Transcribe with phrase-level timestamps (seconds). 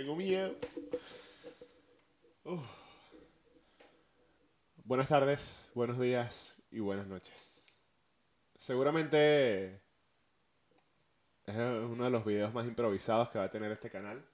[0.00, 0.56] Tengo miedo.
[4.82, 7.78] Buenas tardes, buenos días y buenas noches.
[8.56, 9.82] Seguramente
[11.44, 14.24] es uno de los videos más improvisados que va a tener este canal.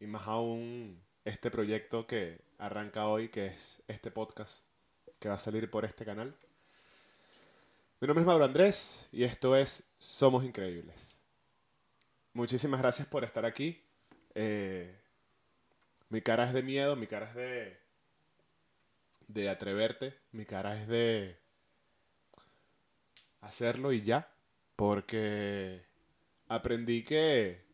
[0.00, 4.64] Y más aún este proyecto que arranca hoy, que es este podcast
[5.18, 6.34] que va a salir por este canal.
[8.00, 11.20] Mi nombre es Mauro Andrés y esto es Somos Increíbles.
[12.32, 13.78] Muchísimas gracias por estar aquí.
[14.34, 15.00] Eh,
[16.12, 17.80] mi cara es de miedo, mi cara es de,
[19.28, 21.38] de atreverte, mi cara es de
[23.40, 24.30] hacerlo y ya,
[24.76, 25.86] porque
[26.48, 27.64] aprendí que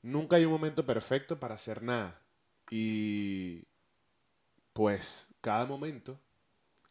[0.00, 2.18] nunca hay un momento perfecto para hacer nada.
[2.70, 3.66] Y
[4.72, 6.18] pues cada momento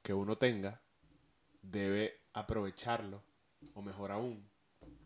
[0.04, 0.80] que uno tenga
[1.64, 3.24] debe aprovecharlo,
[3.74, 4.48] o mejor aún,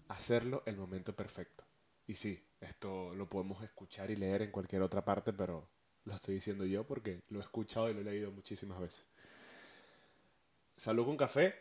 [0.10, 1.71] hacerlo el momento perfecto.
[2.08, 5.68] Y sí, esto lo podemos escuchar y leer en cualquier otra parte, pero
[6.06, 9.06] lo estoy diciendo yo porque lo he escuchado y lo he leído muchísimas veces.
[10.76, 11.56] Salud con café.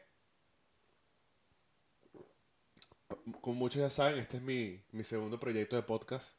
[3.41, 6.37] Como muchos ya saben, este es mi, mi segundo proyecto de podcast.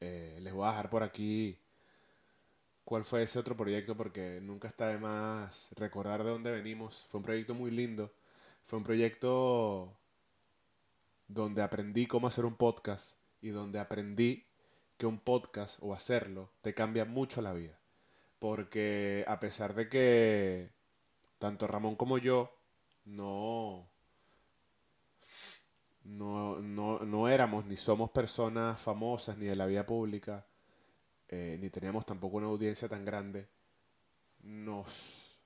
[0.00, 1.58] Eh, les voy a dejar por aquí
[2.84, 7.06] cuál fue ese otro proyecto porque nunca está de más recordar de dónde venimos.
[7.08, 8.12] Fue un proyecto muy lindo.
[8.64, 9.96] Fue un proyecto
[11.28, 13.16] donde aprendí cómo hacer un podcast
[13.46, 14.44] y donde aprendí
[14.98, 17.78] que un podcast o hacerlo te cambia mucho la vida.
[18.40, 20.70] Porque a pesar de que
[21.38, 22.52] tanto Ramón como yo
[23.04, 23.88] no,
[26.02, 30.44] no, no, no éramos ni somos personas famosas ni de la vida pública,
[31.28, 33.48] eh, ni teníamos tampoco una audiencia tan grande,
[34.40, 35.38] nos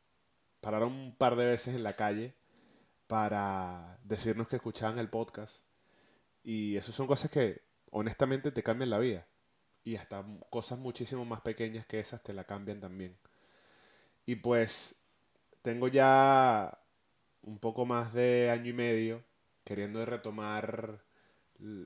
[0.62, 2.34] pararon un par de veces en la calle
[3.06, 5.66] para decirnos que escuchaban el podcast.
[6.42, 9.26] Y eso son cosas que honestamente te cambian la vida.
[9.84, 13.16] Y hasta cosas muchísimo más pequeñas que esas te la cambian también.
[14.26, 14.94] Y pues
[15.62, 16.78] tengo ya
[17.42, 19.24] un poco más de año y medio
[19.64, 21.02] queriendo retomar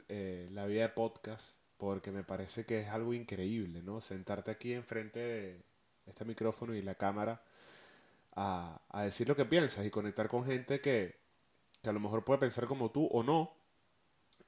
[0.08, 4.00] eh, la vida de podcast porque me parece que es algo increíble, ¿no?
[4.00, 5.64] Sentarte aquí enfrente de
[6.06, 7.42] este micrófono y la cámara
[8.34, 11.16] a, a decir lo que piensas y conectar con gente que,
[11.82, 13.52] que a lo mejor puede pensar como tú o no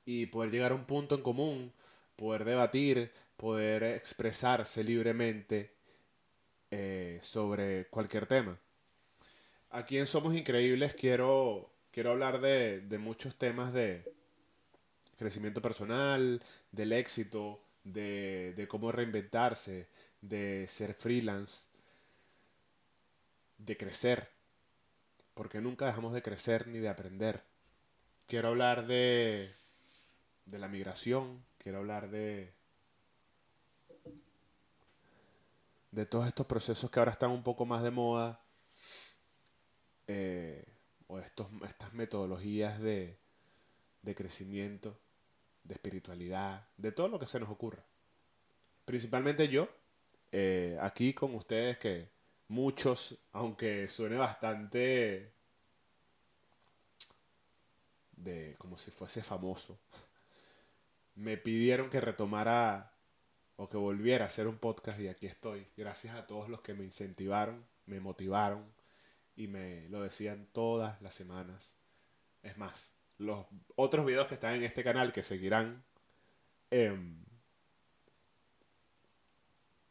[0.07, 1.73] y poder llegar a un punto en común,
[2.17, 5.73] poder debatir, poder expresarse libremente
[6.71, 8.59] eh, sobre cualquier tema.
[9.71, 14.11] Aquí en Somos Increíbles quiero, quiero hablar de, muchos temas de
[15.19, 19.89] crecimiento personal, del éxito, de cómo reinventarse,
[20.21, 21.67] de ser freelance,
[23.59, 24.29] de crecer,
[25.35, 27.43] porque nunca dejamos de crecer ni de aprender.
[28.27, 29.55] Quiero hablar de,
[30.47, 32.53] de la migración, quiero hablar de,
[35.91, 38.41] de todos estos procesos que ahora están un poco más de moda,
[40.07, 40.65] eh,
[41.09, 43.19] o estos, estas metodologías de,
[44.03, 44.99] de crecimiento,
[45.65, 47.85] de espiritualidad, de todo lo que se nos ocurra.
[48.85, 49.69] Principalmente yo,
[50.31, 52.09] eh, aquí con ustedes que
[52.49, 55.33] muchos, aunque suene bastante
[58.13, 59.79] de como si fuese famoso,
[61.17, 62.93] me pidieron que retomara
[63.57, 65.67] o que volviera a hacer un podcast y aquí estoy.
[65.77, 68.65] Gracias a todos los que me incentivaron, me motivaron
[69.35, 71.75] y me lo decían todas las semanas.
[72.43, 73.47] Es más, los
[73.77, 75.83] otros videos que están en este canal que seguirán
[76.71, 77.25] em,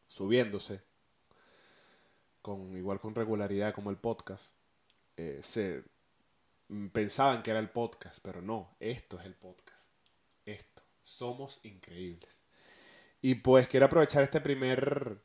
[0.06, 0.82] subiéndose
[2.40, 4.54] con igual con regularidad como el podcast
[5.16, 5.82] eh, se
[6.92, 9.75] pensaban que era el podcast pero no esto es el podcast
[11.06, 12.46] somos increíbles
[13.22, 15.20] y pues quiero aprovechar este primer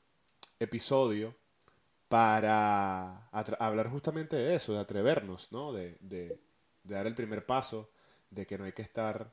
[0.59, 1.35] episodio
[2.07, 5.71] para hablar justamente de eso, de atrevernos, ¿no?
[5.71, 6.39] De, de,
[6.83, 7.91] dar el primer paso,
[8.29, 9.31] de que no hay que estar,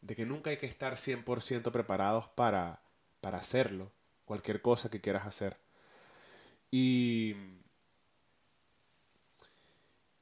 [0.00, 2.82] de que nunca hay que estar 100% preparados para,
[3.20, 3.90] para hacerlo,
[4.24, 5.56] cualquier cosa que quieras hacer.
[6.70, 7.34] Y,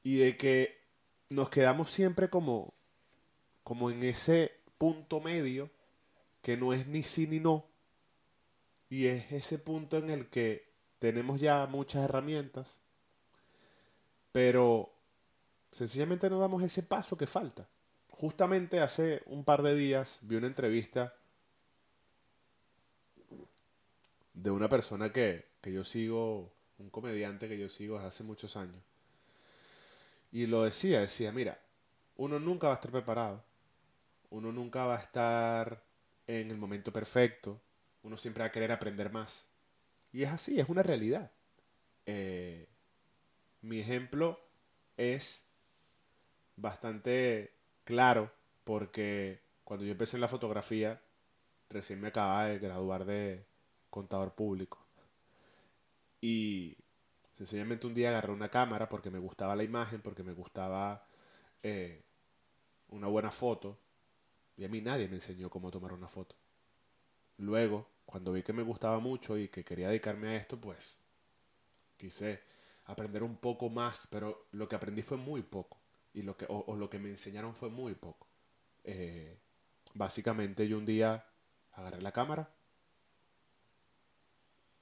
[0.03, 0.81] y de que
[1.29, 2.73] nos quedamos siempre como,
[3.63, 5.69] como en ese punto medio
[6.41, 7.67] que no es ni sí ni no.
[8.89, 10.67] Y es ese punto en el que
[10.97, 12.81] tenemos ya muchas herramientas,
[14.31, 14.91] pero
[15.71, 17.67] sencillamente no damos ese paso que falta.
[18.09, 21.13] Justamente hace un par de días vi una entrevista
[24.33, 28.55] de una persona que, que yo sigo, un comediante que yo sigo desde hace muchos
[28.55, 28.81] años.
[30.31, 31.59] Y lo decía, decía, mira,
[32.15, 33.43] uno nunca va a estar preparado.
[34.29, 35.83] Uno nunca va a estar
[36.27, 37.61] en el momento perfecto,
[38.03, 39.49] uno siempre va a querer aprender más.
[40.11, 41.31] Y es así, es una realidad.
[42.05, 42.67] Eh,
[43.61, 44.39] mi ejemplo
[44.97, 45.43] es
[46.55, 47.53] bastante
[47.83, 48.31] claro
[48.63, 51.01] porque cuando yo empecé en la fotografía,
[51.69, 53.45] recién me acababa de graduar de
[53.89, 54.85] contador público.
[56.21, 56.77] Y
[57.33, 61.05] sencillamente un día agarré una cámara porque me gustaba la imagen, porque me gustaba
[61.63, 62.03] eh,
[62.89, 63.77] una buena foto.
[64.59, 66.35] Y a mí nadie me enseñó cómo tomar una foto.
[67.37, 70.99] Luego, cuando vi que me gustaba mucho y que quería dedicarme a esto, pues
[71.95, 72.41] quise
[72.83, 75.77] aprender un poco más, pero lo que aprendí fue muy poco.
[76.13, 78.27] Y lo que, o, lo que me enseñaron fue muy poco.
[78.83, 79.39] Eh,
[79.93, 81.25] básicamente yo un día
[81.71, 82.53] agarré la cámara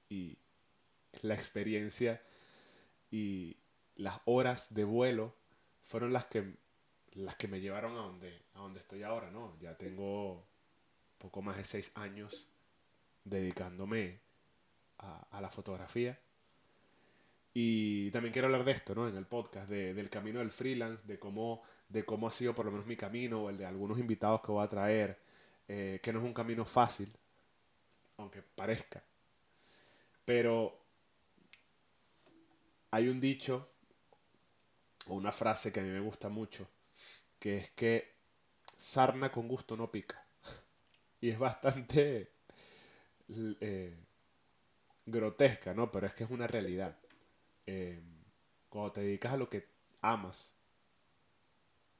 [0.08, 0.38] y
[1.22, 2.20] la experiencia
[3.12, 3.58] y
[3.94, 5.36] las horas de vuelo
[5.84, 6.56] fueron las que
[7.18, 10.46] las que me llevaron a donde a donde estoy ahora no ya tengo
[11.18, 12.48] poco más de seis años
[13.24, 14.20] dedicándome
[14.98, 16.18] a, la fotografía.
[17.54, 21.18] Y también quiero hablar de esto no en el podcast del camino del freelance de
[21.18, 24.42] cómo de cómo ha sido por lo menos mi camino o el de algunos invitados
[24.42, 25.18] que voy a traer
[25.66, 27.12] eh, que no es un camino fácil
[28.18, 29.02] aunque parezca.
[30.24, 30.78] Pero
[32.90, 33.68] hay un dicho
[35.08, 36.68] o una frase que a mí me gusta mucho,
[37.38, 38.14] que es que
[38.76, 40.24] sarna con gusto no pica.
[41.20, 42.32] Y es bastante
[43.60, 43.96] eh,
[45.06, 45.90] grotesca, ¿no?
[45.90, 46.96] Pero es que es una realidad.
[47.66, 48.00] Eh,
[48.68, 49.68] cuando te dedicas a lo que
[50.02, 50.54] amas,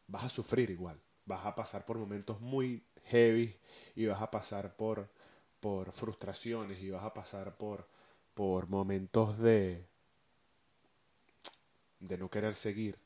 [0.06, 1.00] vas a sufrir igual.
[1.25, 3.56] Vas a pasar por momentos muy heavy
[3.94, 5.08] y vas a pasar por,
[5.61, 7.87] por frustraciones y vas a pasar por,
[8.34, 9.87] por momentos de,
[12.00, 12.99] de no querer seguir.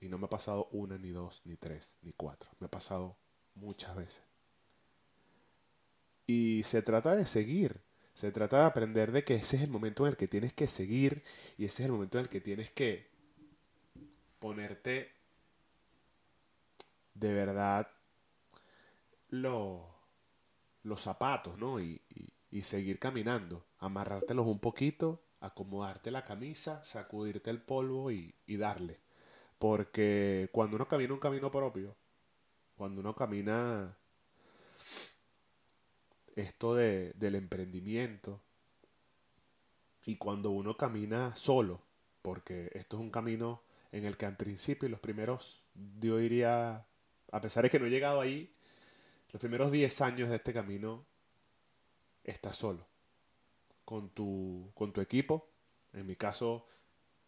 [0.00, 2.50] Y no me ha pasado una, ni dos, ni tres, ni cuatro.
[2.58, 3.16] Me ha pasado
[3.54, 4.22] muchas veces.
[6.26, 7.80] Y se trata de seguir.
[8.14, 10.66] Se trata de aprender de que ese es el momento en el que tienes que
[10.66, 11.22] seguir
[11.56, 13.08] y ese es el momento en el que tienes que
[14.38, 15.12] ponerte
[17.14, 17.88] de verdad
[19.28, 19.86] los
[20.96, 21.80] zapatos, ¿no?
[21.80, 22.00] y,
[22.50, 28.98] y seguir caminando, amarrártelos un poquito, acomodarte la camisa, sacudirte el polvo y, darle.
[29.60, 31.94] Porque cuando uno camina un camino propio,
[32.76, 33.94] cuando uno camina
[36.34, 38.40] esto de, del emprendimiento
[40.06, 41.82] y cuando uno camina solo,
[42.22, 43.60] porque esto es un camino
[43.92, 45.68] en el que al principio los primeros,
[46.00, 46.86] yo diría,
[47.30, 48.50] a pesar de que no he llegado ahí,
[49.30, 51.04] los primeros 10 años de este camino
[52.24, 52.86] estás solo
[53.84, 55.50] con tu, con tu equipo.
[55.92, 56.66] En mi caso,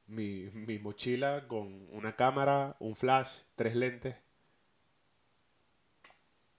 [0.07, 4.17] mi, mi mochila con una cámara, un flash, tres lentes.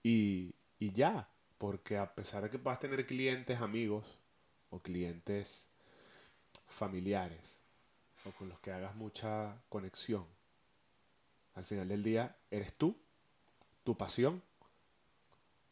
[0.02, 4.18] Y, y ya, porque a pesar de que puedas tener clientes amigos
[4.70, 5.68] o clientes
[6.68, 7.60] familiares
[8.26, 10.26] o con los que hagas mucha conexión,
[11.54, 12.96] al final del día eres tú,
[13.84, 14.42] tu pasión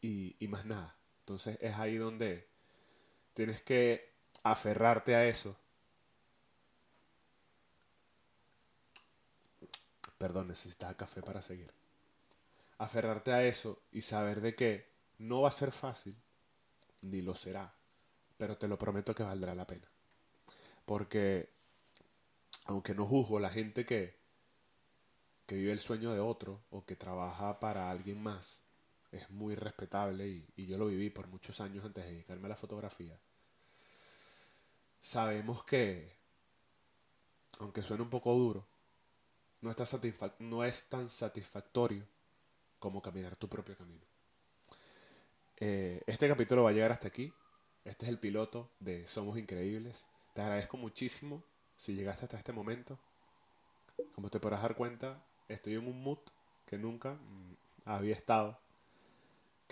[0.01, 0.95] y, y más nada.
[1.19, 2.53] Entonces es ahí donde
[3.33, 5.55] Tienes que aferrarte a eso.
[10.23, 11.69] Perdón, necesitaba café para seguir.
[12.77, 14.87] Aferrarte a eso y saber de que
[15.17, 16.15] no va a ser fácil,
[17.01, 17.73] ni lo será,
[18.37, 19.85] pero te lo prometo que valdrá la pena.
[20.85, 21.49] Porque,
[22.67, 24.17] aunque no juzgo la gente que,
[25.45, 28.61] que vive el sueño de otro o que trabaja para alguien más,
[29.11, 30.25] es muy respetable
[30.55, 33.19] y, yo lo viví por muchos años antes de dedicarme a la fotografía.
[35.01, 36.15] Sabemos que,
[37.59, 38.72] aunque suene un poco duro,
[40.39, 42.03] no, es tan satisfactorio
[42.79, 44.05] como caminar tu propio camino.
[45.57, 47.33] Eh, este capítulo va a llegar hasta aquí.
[47.85, 50.05] Este es el piloto de Somos Increíbles.
[50.33, 51.43] Te agradezco muchísimo
[51.75, 52.99] si llegaste hasta este momento.
[54.13, 56.19] Como te podrás dar cuenta, estoy en un mood
[56.65, 57.55] que nunca mm,
[57.85, 58.59] había estado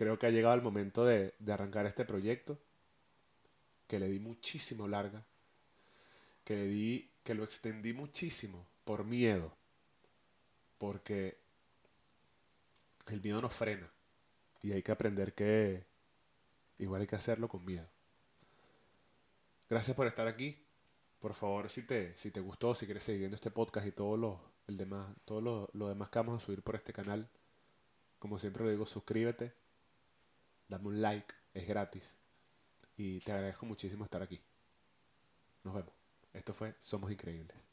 [0.01, 2.57] creo que ha llegado el momento de, arrancar este proyecto,
[3.87, 5.23] que le di muchísimo larga,
[6.43, 9.53] que le di, que lo extendí muchísimo por miedo,
[10.81, 11.37] porque
[13.05, 13.87] el miedo nos frena
[14.63, 15.85] y hay que aprender que
[16.79, 17.87] igual hay que hacerlo con miedo.
[19.69, 20.57] Gracias por estar aquí.
[21.19, 24.17] Por favor, si te, si te gustó, si quieres seguir viendo este podcast y todo
[24.17, 27.29] lo, el demás, todo lo, lo demás que vamos a subir por este canal,
[28.17, 29.53] como siempre lo digo, suscríbete,
[30.67, 32.15] dame un like, es gratis.
[32.97, 34.41] Y te agradezco muchísimo estar aquí.
[35.63, 35.93] Nos vemos.
[36.33, 37.70] Esto fue Somos Increíbles.